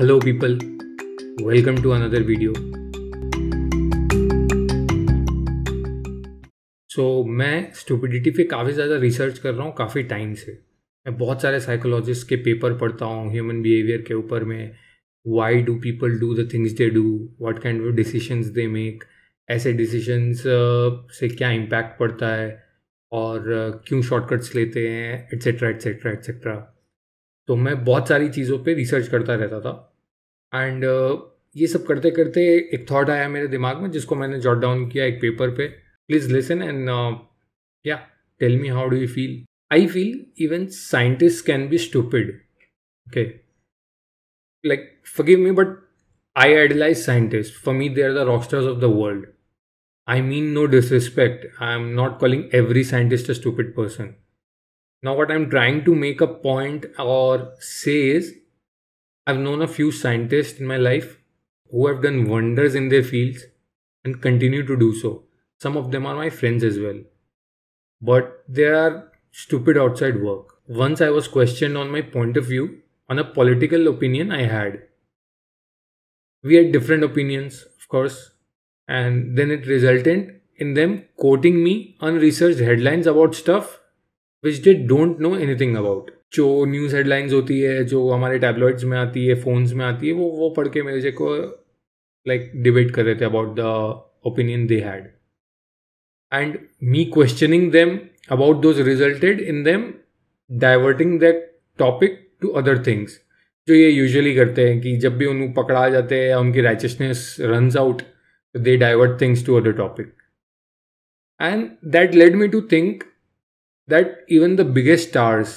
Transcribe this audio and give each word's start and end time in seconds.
Hello 0.00 0.18
people, 0.18 0.54
welcome 1.46 1.78
to 1.86 1.90
another 1.94 2.20
video. 2.28 2.52
सो 6.90 7.04
मैं 7.40 7.72
stupidity 7.80 8.30
पे 8.30 8.44
काफ़ी 8.52 8.72
ज़्यादा 8.72 8.96
रिसर्च 9.00 9.38
कर 9.38 9.54
रहा 9.54 9.66
हूँ 9.66 9.74
काफ़ी 9.78 10.02
टाइम 10.12 10.32
से। 10.34 10.52
मैं 11.06 11.16
बहुत 11.18 11.42
सारे 11.42 11.60
साइकोलॉजिस्ट 11.60 12.28
के 12.28 12.36
पेपर 12.46 12.76
पढ़ता 12.78 13.06
हूँ 13.06 13.30
ह्यूमन 13.32 13.60
बिहेवियर 13.62 14.04
के 14.08 14.14
ऊपर 14.14 14.44
में। 14.44 14.72
Why 15.26 15.62
do 15.62 15.74
people 15.82 16.18
do 16.20 16.34
the 16.34 16.48
things 16.54 16.72
they 16.78 16.88
do 16.90 17.04
what 17.40 17.58
kind 17.62 17.86
of 17.86 17.94
decisions 17.96 18.46
they 18.54 18.66
make 18.68 19.04
ऐसे 19.48 19.72
डिसीशंस 19.82 20.42
से 21.18 21.28
क्या 21.28 21.50
इम्पैक्ट 21.50 21.98
पड़ता 22.00 22.34
है? 22.34 22.48
और 23.12 23.82
क्यों 23.86 24.02
शॉर्टकट्स 24.02 24.54
लेते 24.54 24.88
हैं? 24.88 25.28
एट्सेट्रा 25.34 25.68
एट्सेट्रा 25.68 26.12
एट्सेट्रा 26.12 26.56
तो 27.48 27.56
मैं 27.56 27.84
बहुत 27.84 28.08
सारी 28.08 28.28
चीज़ों 28.30 28.58
पे 28.64 28.74
रिसर्च 28.74 29.08
करता 29.08 29.34
रहता 29.34 29.60
था। 29.60 29.86
एंड 30.52 30.84
ये 31.56 31.66
सब 31.66 31.84
करते 31.86 32.10
करते 32.10 32.40
एक 32.74 32.86
थॉट 32.90 33.10
आया 33.10 33.28
मेरे 33.28 33.46
दिमाग 33.48 33.80
में, 33.82 33.90
जिसको 33.90 34.16
मैंने 34.16 34.40
जॉट 34.40 34.58
डाउन 34.58 34.88
किया 34.90 35.04
एक 35.04 35.20
पेपर 35.20 35.50
पे। 35.56 35.66
प्लीज़ 35.68 36.32
लिसन 36.32 36.62
एंड 36.62 36.88
या 37.84 37.96
tell 38.40 38.60
me 38.60 38.68
how 38.68 38.88
do 38.88 38.96
you 38.96 39.08
feel 39.08 39.44
I 39.72 39.86
feel 39.86 40.44
even 40.44 40.66
scientist 40.66 41.44
can 41.46 41.68
be 41.68 41.78
stupid 41.78 42.30
okay 43.06 43.24
like 44.64 44.90
forgive 45.16 45.38
me 45.38 45.50
but 45.50 45.76
I 46.36 46.54
idealise 46.54 46.96
scientist 46.98 47.54
for 47.64 47.74
me 47.74 47.88
they 47.88 48.02
are 48.02 48.12
the 48.12 48.26
rosters 48.28 48.64
of 48.64 48.78
the 48.80 48.84
world 48.94 49.26
I 50.08 50.20
mean 50.20 50.50
no 50.52 50.64
disrespect 50.66 51.46
I 51.62 51.74
am 51.74 51.86
not 51.94 52.18
calling 52.20 52.44
every 52.54 52.84
scientist 52.84 53.30
a 53.30 53.32
stupid 53.32 53.74
person 53.74 54.14
now 55.04 55.20
what 55.20 55.30
I 55.30 55.36
am 55.36 55.48
trying 55.50 55.82
to 55.82 55.94
make 55.94 56.22
a 56.22 56.26
point 56.42 56.92
और 57.00 57.54
says 57.62 58.39
i've 59.26 59.38
known 59.38 59.62
a 59.62 59.72
few 59.78 59.90
scientists 59.90 60.60
in 60.60 60.66
my 60.66 60.76
life 60.76 61.18
who 61.70 61.86
have 61.86 62.02
done 62.02 62.28
wonders 62.28 62.74
in 62.74 62.88
their 62.88 63.02
fields 63.02 63.44
and 64.04 64.22
continue 64.22 64.64
to 64.66 64.76
do 64.76 64.94
so 64.94 65.24
some 65.58 65.76
of 65.76 65.90
them 65.90 66.06
are 66.06 66.14
my 66.16 66.30
friends 66.30 66.64
as 66.64 66.78
well. 66.78 66.98
But 68.02 68.44
they 68.46 68.64
are 68.64 69.10
stupid 69.32 69.78
outside 69.78 70.20
work. 70.22 70.58
Once 70.68 71.00
I 71.00 71.08
was 71.08 71.28
questioned 71.28 71.78
on 71.78 71.90
my 71.90 72.02
point 72.02 72.36
of 72.36 72.44
view 72.44 72.82
on 73.08 73.18
a 73.18 73.24
political 73.24 73.88
opinion 73.88 74.30
I 74.32 74.42
had. 74.42 74.82
We 76.42 76.56
had 76.56 76.72
different 76.72 77.02
opinions, 77.02 77.62
of 77.78 77.88
course, 77.88 78.32
and 78.88 79.36
then 79.38 79.50
it 79.50 79.66
resulted 79.66 80.40
in 80.56 80.74
them 80.74 81.06
quoting 81.16 81.62
me 81.64 81.96
unresearched 82.00 82.60
headlines 82.60 83.06
about 83.06 83.34
stuff 83.34 83.80
which 84.40 84.62
they 84.62 84.74
don't 84.74 85.20
know 85.20 85.34
anything 85.34 85.76
about. 85.76 86.10
जो 86.32 86.64
news 86.64 86.96
headlines 86.96 87.32
होती 87.32 87.60
है 87.60 87.84
जो 87.84 88.08
हमारे 88.10 88.38
tablets 88.38 88.84
में 88.84 88.98
आती 88.98 89.26
है 89.26 89.34
phones 89.42 89.72
में 89.72 89.84
आती 89.86 90.06
है 90.06 90.12
वो 90.12 90.28
वो 90.32 90.50
पढ़ 90.56 90.68
के 90.68 90.82
मेरे 90.82 91.10
को 91.12 91.34
लाइक 92.26 92.50
डिबेट 92.62 92.94
कर 92.94 93.04
रहे 93.04 93.14
थे 93.14 93.24
about 93.24 93.54
the 93.56 93.70
opinion 94.26 94.66
they 94.66 94.80
had 94.80 95.10
and 96.32 96.58
me 96.82 97.04
questioning 97.14 97.72
them 97.72 97.96
about 98.30 98.62
those 98.62 98.80
resulted 98.82 99.40
in 99.42 99.64
them 99.64 99.88
diverting 100.50 101.18
that 101.18 101.42
topic 101.78 102.16
to 102.42 102.54
other 102.54 102.76
things. 102.88 103.18
जो 103.68 103.74
ये 103.74 103.90
यूजुअली 103.90 104.34
करते 104.34 104.68
हैं 104.68 104.80
कि 104.80 104.96
जब 104.96 105.16
भी 105.18 105.26
उनको 105.26 105.62
पकड़ा 105.62 105.88
जाते 105.88 106.18
हैं 106.18 106.28
या 106.28 106.38
उनकी 106.38 106.60
righteousness 106.60 107.36
run 107.40 107.70
out 107.78 108.02
they 108.54 108.76
divert 108.76 109.20
things 109.20 109.44
to 109.46 109.56
other 109.56 109.72
topic 109.72 110.12
and 111.40 111.68
that 111.92 112.14
led 112.14 112.36
me 112.36 112.48
to 112.48 112.60
think 112.72 113.04
that 113.88 114.26
even 114.30 114.56
the 114.56 114.66
biggest 114.70 115.10
stars, 115.10 115.52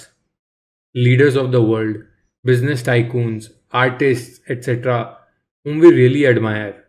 leaders 0.95 1.37
of 1.37 1.53
the 1.53 1.63
world, 1.63 1.97
business 2.45 2.83
tycoons, 2.83 3.51
artists, 3.73 4.41
etc., 4.49 5.17
whom 5.65 5.79
we 5.79 5.93
really 5.93 6.27
admire, 6.27 6.85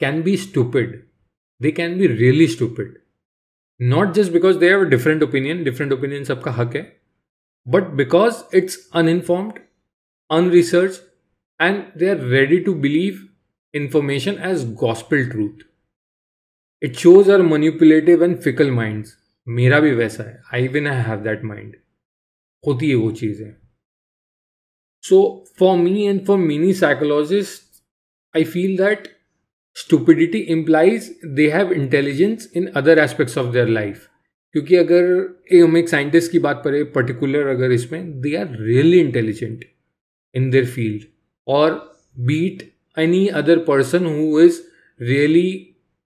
can 0.00 0.22
be 0.22 0.36
stupid 0.36 1.02
they 1.62 1.72
can 1.72 1.96
be 1.98 2.08
really 2.08 2.46
stupid. 2.48 2.98
Not 3.78 4.14
just 4.14 4.32
because 4.32 4.58
they 4.58 4.68
have 4.68 4.82
a 4.82 4.90
different 4.90 5.22
opinion, 5.22 5.62
different 5.64 5.92
opinion 5.96 6.24
सबका 6.24 6.52
हक 6.52 6.74
है, 6.76 6.84
but 7.74 7.92
because 8.00 8.40
it's 8.60 8.78
uninformed, 9.00 9.60
unresearched, 10.30 11.02
and 11.60 11.84
they 12.00 12.08
are 12.14 12.20
ready 12.32 12.58
to 12.68 12.74
believe 12.86 13.20
information 13.74 14.40
as 14.50 14.64
gospel 14.82 15.24
truth. 15.34 15.62
It 16.82 16.98
shows 17.04 17.28
our 17.28 17.44
manipulative 17.52 18.26
and 18.28 18.42
fickle 18.48 18.74
minds. 18.80 19.16
मेरा 19.48 19.80
भी 19.80 19.90
वैसा 19.94 20.24
है 20.24 20.40
I 20.54 20.68
win 20.74 20.86
I 20.88 21.02
have 21.02 21.20
that 21.20 21.44
mind 21.44 21.76
होती 22.67 22.89
है 22.89 22.95
वो 22.95 23.11
चीज़ें। 23.11 23.53
So 25.03 25.19
for 25.59 25.77
me 25.77 26.05
and 26.05 26.25
for 26.25 26.37
many 26.37 26.73
psychologist 26.73 27.81
I 28.35 28.43
feel 28.43 28.75
that 28.77 29.07
stupidity 29.77 30.39
implies 30.55 31.09
they 31.35 31.49
have 31.51 31.71
intelligence 31.73 32.51
in 32.55 32.67
other 32.75 32.99
aspects 32.99 33.37
of 33.37 33.51
their 33.53 33.67
life 33.69 34.07
क्योंकि 34.55 34.75
अगर 34.75 35.03
हम 35.53 35.77
एक 35.77 35.89
साइंटिस्ट 35.89 36.31
की 36.31 36.39
बात 36.39 36.61
करें 36.63 36.83
पर्टिकुलर 36.91 37.47
अगर 37.47 37.71
इसमें 37.71 38.19
they 38.21 38.35
are 38.35 38.57
really 38.61 38.99
intelligent 38.99 39.65
in 40.35 40.49
their 40.49 40.65
field 40.65 41.03
और 41.47 41.71
beat 42.27 42.71
any 42.97 43.27
other 43.41 43.59
person 43.63 44.05
who 44.05 44.39
is 44.41 44.61
really 44.99 45.49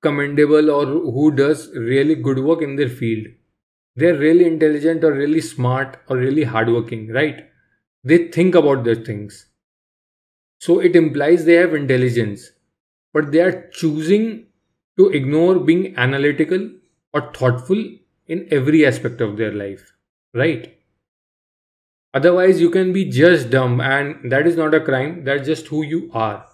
commendable 0.03 0.69
or 0.71 0.85
who 0.85 1.31
does 1.31 1.69
really 1.75 2.15
good 2.15 2.39
work 2.39 2.61
in 2.61 2.75
their 2.75 2.89
field. 2.89 3.27
They're 4.01 4.17
really 4.17 4.45
intelligent 4.45 5.03
or 5.03 5.13
really 5.13 5.41
smart 5.41 5.97
or 6.09 6.17
really 6.17 6.43
hardworking, 6.43 7.07
right? 7.09 7.45
They 8.03 8.27
think 8.27 8.55
about 8.55 8.83
their 8.83 8.95
things. 8.95 9.45
So 10.59 10.79
it 10.79 10.95
implies 10.95 11.43
they 11.43 11.55
have 11.55 11.73
intelligence 11.75 12.51
but 13.13 13.31
they 13.31 13.41
are 13.41 13.69
choosing 13.71 14.47
to 14.97 15.09
ignore 15.09 15.59
being 15.59 15.97
analytical 15.97 16.71
or 17.13 17.31
thoughtful 17.33 17.83
in 18.27 18.47
every 18.51 18.85
aspect 18.85 19.21
of 19.21 19.37
their 19.37 19.53
life, 19.53 19.93
right? 20.33 20.77
Otherwise, 22.13 22.59
you 22.61 22.69
can 22.69 22.93
be 22.93 23.05
just 23.09 23.49
dumb, 23.49 23.79
and 23.81 24.31
that 24.31 24.47
is 24.47 24.55
not 24.57 24.73
a 24.73 24.79
crime, 24.81 25.23
that's 25.23 25.45
just 25.47 25.67
who 25.67 25.83
you 25.83 26.09
are. 26.13 26.45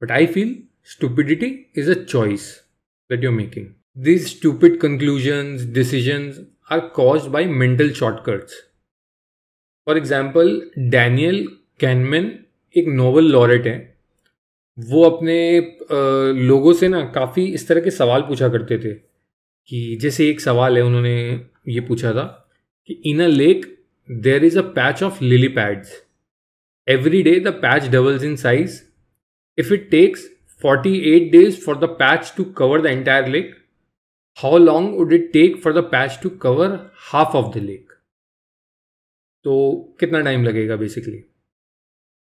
But 0.00 0.10
I 0.10 0.26
feel 0.26 0.56
stupidity 0.82 1.68
is 1.74 1.88
a 1.88 2.04
choice 2.04 2.62
that 3.08 3.22
you're 3.22 3.32
making. 3.32 3.74
These 3.94 4.36
stupid 4.36 4.80
conclusions, 4.80 5.64
decisions 5.64 6.40
are 6.70 6.82
caused 6.90 7.32
by 7.32 7.44
mental 7.62 7.94
shortcuts. 8.00 8.52
For 9.86 9.96
example 9.96 10.60
Daniel 10.90 11.46
Kahneman, 11.80 12.26
एक 12.74 12.88
Nobel 12.88 13.30
laureate 13.32 13.66
है। 13.66 13.78
वो 14.78 15.04
अपने 15.04 15.36
लोगों 16.40 16.72
से 16.72 16.88
ना 16.88 17.00
काफ़ी 17.14 17.44
इस 17.54 17.66
तरह 17.68 17.80
के 17.80 17.90
सवाल 17.90 18.22
पूछा 18.22 18.48
करते 18.48 18.78
थे 18.78 18.92
कि 19.68 19.98
जैसे 20.02 20.28
एक 20.30 20.40
सवाल 20.40 20.76
है, 20.76 20.82
उन्होंने 20.82 21.14
ये 21.68 21.80
पूछा 21.80 22.12
था 22.12 22.24
कि 22.88 23.00
in 23.06 23.22
a 23.22 23.26
lake 23.26 23.64
there 24.08 24.44
is 24.44 24.58
a 24.58 24.62
patch 24.76 25.02
of 25.02 25.22
lily 25.24 25.48
pads 25.56 25.92
every 26.88 27.22
day 27.22 27.38
the 27.40 27.52
patch 27.62 27.88
doubles 27.88 28.24
in 28.24 28.36
size 28.36 28.80
if 29.58 29.72
it 29.74 29.90
takes 29.90 30.28
forty 30.64 30.96
eight 31.12 31.30
days 31.32 31.60
for 31.64 31.78
the 31.78 31.88
patch 31.98 32.32
to 32.36 32.44
cover 32.58 32.82
the 32.82 32.86
entire 32.86 33.28
lake 33.28 33.54
how 34.42 34.58
long 34.58 34.98
would 34.98 35.12
it 35.12 35.32
take 35.32 35.62
for 35.62 35.72
the 35.72 35.84
patch 35.92 36.18
to 36.22 36.30
cover 36.42 36.78
half 37.12 37.36
of 37.36 37.54
the 37.54 37.62
lake 37.62 37.92
तो 39.44 39.56
कितना 40.00 40.20
time 40.20 40.44
लगेगा 40.44 40.76
basically 40.76 41.24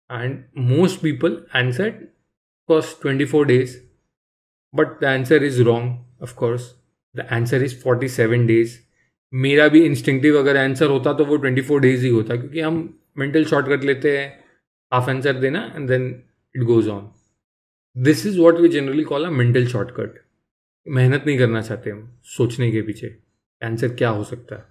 and 0.09 0.43
most 0.69 1.01
people 1.01 1.43
answered 1.55 2.07
course 2.69 2.93
24 2.95 3.45
days. 3.45 3.79
But 4.73 4.99
the 5.01 5.07
answer 5.07 5.37
is 5.37 5.61
wrong, 5.61 6.05
of 6.19 6.35
course. 6.35 6.75
The 7.15 7.25
answer 7.33 7.61
is 7.67 7.73
47 7.83 8.47
days. 8.47 8.77
मेरा 9.33 9.67
भी 9.73 9.83
instinctive 9.85 10.37
अगर 10.39 10.57
answer 10.57 10.89
होता 10.89 11.13
तो 11.13 11.25
वो 11.25 11.37
24 11.37 11.79
days 11.81 12.03
ही 12.03 12.09
होता, 12.09 12.35
क्योंकि 12.35 12.59
हम 12.59 12.77
मेंटल 13.17 13.45
शॉर्टकट 13.45 13.83
लेते 13.83 14.17
हैं 14.17 14.27
हाफ़ 14.91 15.09
आंसर 15.09 15.39
देना 15.39 15.61
and 15.75 15.87
then 15.89 16.07
it 16.55 16.63
goes 16.65 16.87
on 16.89 17.09
this 17.95 18.25
is 18.25 18.39
what 18.39 18.59
we 18.59 18.69
generally 18.69 19.03
call 19.03 19.25
a 19.25 19.29
mental 19.31 19.67
shortcut 19.67 20.20
मेहनत 20.87 21.23
नहीं 21.27 21.37
करना 21.37 21.61
चाहते 21.61 21.89
हम, 21.89 22.19
सोचने 22.25 22.71
के 22.71 22.81
पीछे। 22.81 23.17
आंसर 23.61 23.93
क्या 23.95 24.09
हो 24.09 24.23
सकता 24.23 24.55
है? 24.55 24.65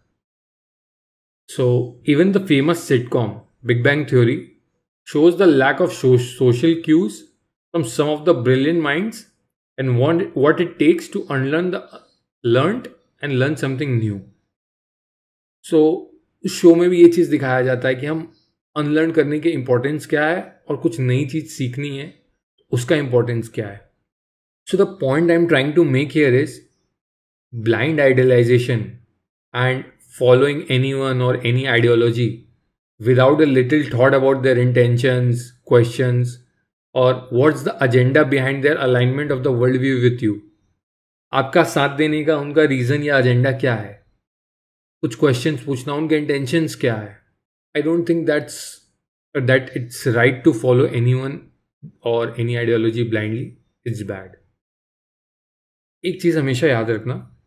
So 1.48 2.02
even 2.08 2.32
the 2.32 2.46
famous 2.46 2.78
sitcom 2.78 3.40
Big 3.66 3.82
Bang 3.82 4.04
Theory 4.06 4.36
shows 5.08 5.36
the 5.36 5.42
lack 5.42 5.80
of 5.80 5.90
social 5.90 6.74
cues 6.84 7.12
from 7.12 7.82
some 7.82 8.08
of 8.08 8.24
the 8.24 8.36
brilliant 8.38 8.82
minds 8.82 9.26
and 9.78 9.90
want 9.98 10.32
what 10.36 10.60
it 10.60 10.76
takes 10.78 11.12
to 11.12 11.20
unlearn 11.20 11.70
the 11.70 11.88
learn 12.44 12.82
and 13.24 13.32
learn 13.32 13.54
something 13.54 13.98
new 14.02 14.20
so 15.64 15.82
उस 16.44 16.60
show 16.60 16.74
में 16.74 16.88
भी 16.90 17.02
ये 17.02 17.08
चीज़ 17.08 17.30
दिखाया 17.30 17.62
जाता 17.62 17.88
है 17.88 17.94
कि 17.94 18.06
हम 18.06 18.32
unlearn 18.76 19.10
करने 19.12 19.40
के 19.40 19.50
इम्पोर्टेंस 19.50 20.06
क्या 20.06 20.26
है 20.26 20.62
और 20.68 20.76
कुछ 20.76 20.98
नई 21.00 21.24
चीज़ 21.26 21.46
सीखनी 21.46 21.96
है, 21.98 22.14
उसका 22.72 22.96
इम्पोर्टेंस 22.96 23.48
क्या 23.48 23.68
है। 23.68 23.89
so 24.69 24.77
the 24.77 24.87
point 25.01 25.31
I 25.31 25.35
am 25.35 25.47
trying 25.47 25.73
to 25.73 25.83
make 25.97 26.11
here 26.11 26.35
is 26.35 26.61
blind 27.53 28.01
idealisation 28.01 28.89
and 29.53 29.83
following 30.17 30.59
anyone 30.69 31.21
or 31.21 31.35
any 31.43 31.67
ideology 31.67 32.47
without 32.99 33.41
a 33.41 33.45
little 33.47 33.83
thought 33.85 34.13
about 34.13 34.43
their 34.43 34.57
intentions 34.57 35.41
questions 35.65 36.37
or 36.95 37.09
what's 37.31 37.63
the 37.63 37.73
agenda 37.83 38.23
behind 38.25 38.63
their 38.63 38.77
alignment 38.77 39.31
of 39.31 39.43
the 39.43 39.51
worldview 39.53 39.97
with 40.03 40.21
you 40.21 40.35
आपका 41.33 41.63
साथ 41.69 41.95
देने 41.97 42.23
का 42.25 42.35
उनका 42.37 42.63
reason 42.63 43.03
या 43.03 43.17
agenda 43.19 43.51
क्या 43.59 43.73
है 43.75 43.91
कुछ 45.03 45.15
question 45.19 45.55
पूछना 45.65 45.93
उनके 45.93 46.17
इंटेंशंस 46.17 46.75
क्या 46.83 46.95
है 46.95 47.09
I 47.75 47.81
don't 47.81 48.07
think 48.09 48.25
that's 48.27 48.59
that 49.35 49.71
it's 49.77 50.07
right 50.17 50.43
to 50.43 50.53
follow 50.61 50.85
anyone 51.13 51.39
और 52.13 52.35
any 52.39 52.55
ideology 52.55 53.03
blindly 53.09 53.45
it's 53.85 54.01
bad 54.11 54.35
एक 56.04 56.22
चीज़ 56.22 56.38
हमेशा 56.38 56.66
याद 56.66 56.90
रखना 56.90 57.40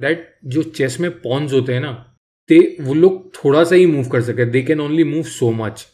दैट 0.00 0.38
जो 0.44 0.62
चेस 0.62 1.00
में 1.00 1.10
पॉन्स 1.10 1.52
होते 1.52 1.74
हैं 1.74 1.80
ना 1.80 2.18
ते 2.48 2.76
वो 2.80 2.94
लोग 2.94 3.34
थोड़ा 3.34 3.64
सा 3.64 3.74
ही 3.74 3.86
मूव 3.86 4.08
कर 4.08 4.22
सके 4.22 4.44
they 4.44 4.62
can 4.62 4.80
only 4.80 5.04
move 5.04 5.22
so 5.22 5.50
much 5.50 5.86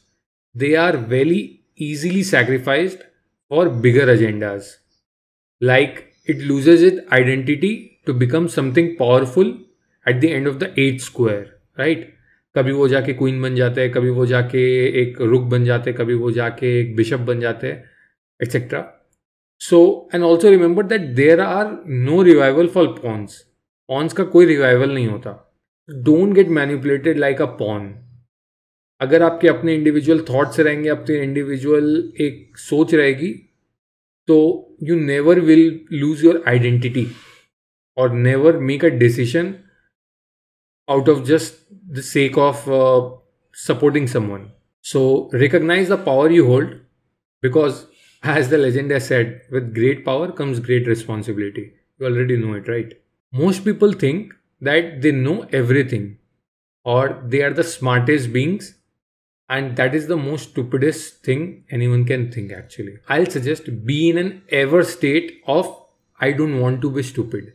they 0.57 0.75
are 0.75 0.97
very 0.97 1.61
easily 1.81 2.25
sacrifice 2.25 2.99
for 3.51 3.69
bigger 3.69 4.09
agendas 4.09 4.63
like 5.63 6.11
it 6.31 6.37
loses 6.37 6.85
it 6.85 7.07
identity 7.13 8.01
to 8.07 8.15
become 8.15 8.47
something 8.47 8.89
powerful 8.99 9.65
at 10.09 10.17
the 10.17 10.25
end 10.25 10.49
of 10.49 10.57
the 10.57 10.75
eight 10.79 11.01
square 11.01 11.61
right 11.79 12.19
कभी 12.55 12.73
वो 12.73 12.89
जाके 12.89 13.13
queen 13.13 13.43
बन 13.43 13.55
जाते 13.55 13.81
हैं, 13.81 13.93
कभी 13.93 14.11
वो 14.11 14.27
जाके 14.27 14.87
एक 15.03 15.21
रुक 15.21 15.43
बन 15.43 15.65
जाते 15.65 15.91
हैं, 15.91 15.99
कभी 15.99 16.15
वो 16.15 16.31
जाके 16.31 16.81
एक 16.81 16.97
बिशप 16.97 17.19
बन 17.19 17.41
जाते 17.41 17.67
हैं 17.67 17.85
etcetera 18.43 18.98
so 19.61 20.09
and 20.15 20.25
also 20.25 20.51
remember 20.51 20.83
that 20.83 21.01
there 21.01 21.41
are 21.41 21.85
no 21.87 22.23
revival 22.23 22.69
for 22.69 22.87
pawns 22.87 23.47
pawns 23.89 24.13
का 24.13 24.25
कोई 24.25 24.47
रिवाइवल 24.47 24.95
नहीं 24.95 25.09
होता 25.09 25.55
don't 25.91 26.35
get 26.35 26.49
manipulated 26.49 27.19
like 27.19 27.43
a 27.43 27.45
pawn 27.45 27.95
अगर 29.01 29.23
आपके 29.23 29.49
अपने 29.49 29.75
इंडिविजुअल 29.75 30.25
थॉट्स 30.31 30.61
रहेंगे, 30.61 30.89
आपके 30.89 31.23
इंडिविजुअल 31.23 32.13
एक 32.21 32.59
सोच 32.59 32.95
रहेगी 32.95 33.33
तो 34.29 34.69
you 34.83 34.97
never 34.97 35.41
will 35.41 35.87
lose 35.93 36.25
your 36.25 36.45
identity 36.49 37.07
और 37.97 38.13
never 38.13 38.57
make 38.57 38.85
a 38.85 38.89
decision 38.89 39.55
out 40.89 41.09
of 41.09 41.25
just 41.25 41.75
the 41.75 42.01
sake 42.01 42.39
of 42.39 42.65
supporting 43.55 44.09
someone 44.09 44.51
so 44.83 45.31
recognise 45.35 45.91
the 45.91 45.93
power 45.93 46.33
you 46.33 46.47
hold 46.47 46.69
because 47.43 47.75
as 48.24 48.50
the 48.50 48.58
legend 48.58 48.92
has 48.92 49.08
said, 49.08 49.42
with 49.52 49.74
great 49.74 50.06
power 50.06 50.32
comes 50.32 50.60
great 50.60 50.88
responsibility. 50.88 51.74
You 52.00 52.06
already 52.08 52.38
know 52.38 52.54
it, 52.54 52.68
right? 52.68 52.94
Most 53.32 53.66
people 53.66 53.94
think 53.94 54.34
that 54.62 55.02
they 55.02 55.12
know 55.12 55.48
everything 55.52 56.18
or 56.84 57.22
they 57.26 57.42
are 57.42 57.54
the 57.54 57.64
smartest 57.64 58.34
beings 58.34 58.76
and 59.50 59.76
that 59.76 59.94
is 59.94 60.08
the 60.08 60.18
most 60.18 60.50
stupidest 60.50 61.24
thing 61.24 61.64
anyone 61.70 62.06
can 62.06 62.32
think 62.32 62.52
actually 62.52 62.94
i'll 63.10 63.30
suggest 63.30 63.86
be 63.86 64.10
in 64.10 64.18
an 64.18 64.42
ever 64.50 64.84
state 64.84 65.42
of 65.48 65.70
i 66.20 66.32
don't 66.32 66.60
want 66.60 66.82
to 66.82 66.92
be 66.92 67.04
stupid 67.04 67.54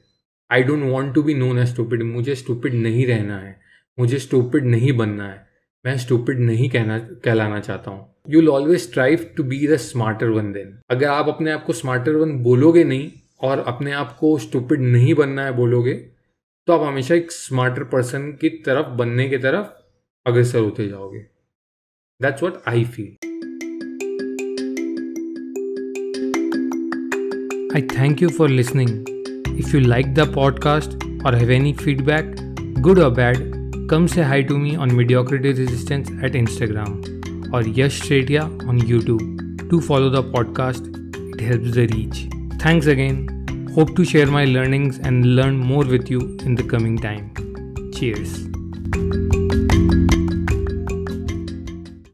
i 0.51 0.63
don't 0.63 0.91
want 0.91 1.15
to 1.15 1.23
be 1.23 1.35
known 1.35 1.59
as 1.59 1.71
stupid 1.71 2.05
मुझे 2.11 2.35
stupid 2.35 2.75
नहीं 2.85 3.07
रहना 3.07 3.39
है 3.39 3.61
मुझे 3.99 4.19
stupid 4.19 4.69
नहीं 4.75 4.93
बनना 4.93 5.29
है 5.29 5.47
मैं 5.86 5.96
stupid 5.98 6.36
नहीं 6.40 6.70
कहना 6.70 6.98
कहलाना 7.00 7.60
चाहता 7.60 7.92
हूँ। 7.92 8.16
You'll 8.30 8.50
always 8.50 8.94
strive 8.94 9.26
to 9.38 9.44
be 9.44 9.68
the 9.68 9.76
smarter 9.76 10.30
one 10.30 10.52
then 10.52 10.78
अगर 10.90 11.08
आप 11.08 11.28
अपने 11.28 11.52
आप 11.52 11.66
को 11.66 11.74
स्मार्टर 11.74 12.16
वन 12.16 12.32
बोलोगे 12.44 12.84
नहीं 12.84 13.12
और 13.42 13.60
अपने 13.68 13.92
आप 13.92 14.16
को 14.20 14.38
स्टूपिड 14.38 14.82
नहीं 14.82 15.14
बनना 15.14 15.46
है 15.46 15.56
बोलोगे 15.56 15.94
तो 16.68 16.74
आप 16.74 16.82
हमेशा 16.82 17.16
एक 17.16 17.32
स्मार्टर 17.32 17.84
पर्सन 17.84 18.32
की 18.42 18.50
तरफ़ 18.50 18.86
बनने 18.86 19.30
की 19.30 19.38
तरफ़ 19.38 19.66
अग्रसर 20.26 20.60
होते 20.60 20.88
जाओगे। 20.88 21.20
That's 22.22 22.44
what 22.44 22.64
I 22.68 22.84
feel 22.84 23.16
I 27.78 27.80
thank 27.92 28.20
you 28.22 28.28
for 28.34 28.48
listening. 28.50 28.92
If 29.62 29.72
you 29.74 29.80
like 29.86 30.10
the 30.18 30.26
podcast 30.34 30.92
or 31.26 31.32
have 31.36 31.54
any 31.56 31.72
feedback, 31.80 32.28
good 32.88 33.00
or 33.00 33.10
bad, 33.20 33.40
come 33.94 34.08
say 34.08 34.24
hi 34.24 34.42
to 34.42 34.56
me 34.58 34.76
on 34.76 34.96
Mediocrity 34.98 35.50
Resistance 35.54 36.10
at 36.28 36.32
Instagram 36.32 36.94
or 37.54 37.62
Yash 37.62 38.00
Tretia 38.02 38.46
on 38.68 38.80
YouTube. 38.92 39.70
To 39.70 39.80
follow 39.80 40.10
the 40.10 40.24
podcast, 40.24 40.88
it 41.34 41.40
helps 41.40 41.76
the 41.76 41.86
reach. 41.94 42.28
Thanks 42.60 42.88
again. 42.88 43.70
Hope 43.76 43.96
to 43.96 44.04
share 44.04 44.26
my 44.26 44.46
learnings 44.46 44.98
and 44.98 45.36
learn 45.36 45.60
more 45.60 45.86
with 45.86 46.10
you 46.10 46.22
in 46.42 46.56
the 46.56 46.64
coming 46.64 46.98
time. 46.98 47.32
Cheers. 47.94 48.53